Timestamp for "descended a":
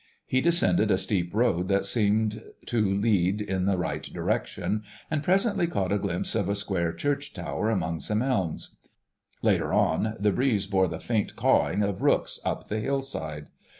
0.41-0.97